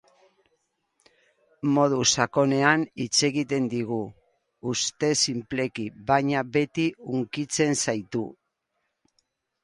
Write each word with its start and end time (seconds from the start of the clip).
Modu 1.73 1.97
sakonean 2.21 2.85
hitz 3.03 3.19
egiten 3.27 3.67
digu, 3.73 3.99
ustez 4.71 5.11
sinpleki, 5.25 5.85
baina 6.07 6.41
beti 6.55 6.87
hunkitzen 7.11 7.77
zaitu. 7.85 8.23